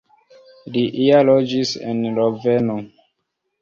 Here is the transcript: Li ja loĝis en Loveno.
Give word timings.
Li 0.77 0.85
ja 1.09 1.21
loĝis 1.31 1.77
en 1.93 2.05
Loveno. 2.19 2.83